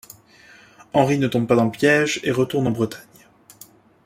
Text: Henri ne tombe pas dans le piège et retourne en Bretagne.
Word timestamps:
Henri 0.93 1.19
ne 1.21 1.27
tombe 1.27 1.45
pas 1.45 1.55
dans 1.55 1.65
le 1.65 1.69
piège 1.69 2.21
et 2.23 2.31
retourne 2.31 2.65
en 2.65 2.71
Bretagne. 2.71 3.03